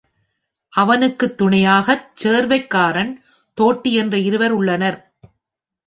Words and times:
அவனுக்குத் 0.73 1.41
துணையாகச் 1.41 2.07
சேர்வைக்காரன், 2.23 3.13
தோட்டி 3.57 3.93
என்ற 3.93 4.17
இருவர் 4.19 4.51
உள்ளனர். 4.51 4.99